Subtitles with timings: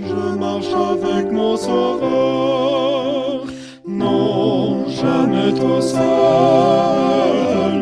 [0.00, 3.44] je marche avec mon sauveur.
[3.86, 6.02] Non, jamais tout seul,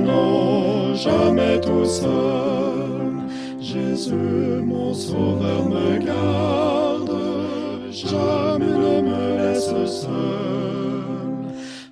[0.03, 2.11] non, jamais tout seul.
[3.61, 7.11] Jésus, mon sauveur, me garde,
[7.91, 10.11] jamais ne me laisse seul.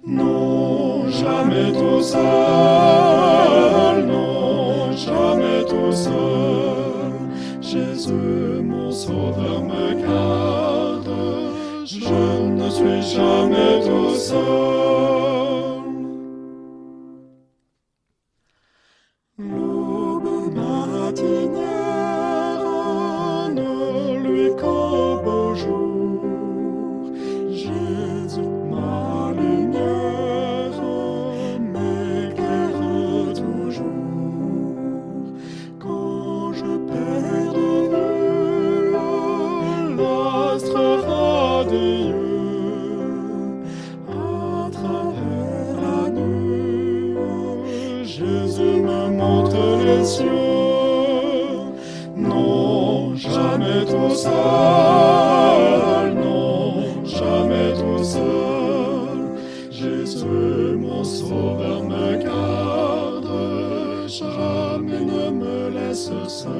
[0.06, 2.20] Non, jamais tout seul,
[4.06, 7.12] non, jamais tout seul.
[7.60, 8.41] Jésus,
[9.12, 11.10] sauveur, me garde,
[11.84, 12.22] je
[12.58, 15.82] ne suis jamais tout seul.
[19.38, 21.71] L'aube matinière
[52.16, 54.32] Non, jamais tout seul,
[56.14, 59.38] non, jamais tout seul.
[59.70, 66.50] Jésus, mon sauveur, me garde, jamais ne me laisse seul.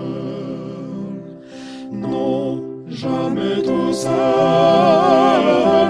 [1.91, 4.13] Non, jamais tout seul,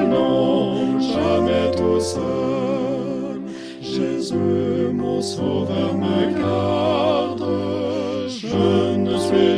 [0.08, 3.42] non, jamais tout seul.
[3.83, 6.31] Jésus, mon sauveur, me garde,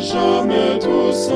[0.04, 1.34] jamais tout seul.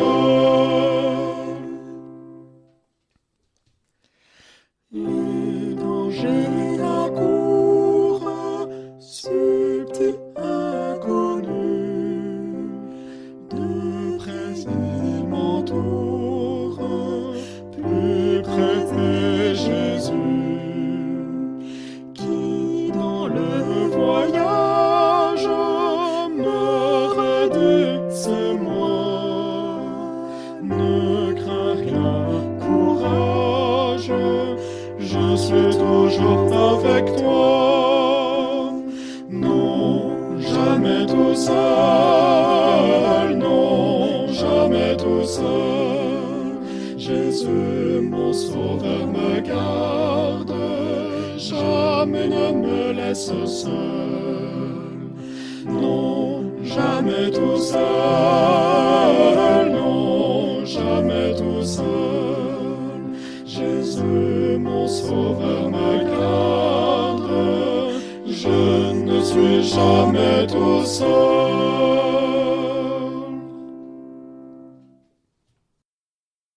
[4.92, 8.68] Les dangers accourent,
[9.00, 10.47] subtils, inconnus,
[35.10, 38.72] je suis toujours avec toi.
[39.30, 41.56] Non, jamais tout seul,
[43.36, 46.58] non, jamais tout seul.
[46.96, 50.54] Jésus, mon sauveur, me garde,
[51.38, 53.72] jamais ne me laisse seul.
[55.66, 57.78] Non, jamais tout seul,
[64.88, 67.30] sauveur, me garde,
[68.26, 72.37] je ne suis jamais tout seul.